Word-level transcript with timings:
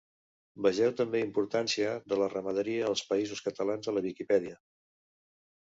Vegeu 0.65 0.93
també 1.01 1.19
Importància 1.25 1.91
de 2.13 2.19
la 2.21 2.29
ramaderia 2.33 2.89
als 2.93 3.05
Països 3.13 3.47
Catalans 3.49 3.93
a 3.93 3.97
la 3.99 4.07
Viquipèdia. 4.07 4.61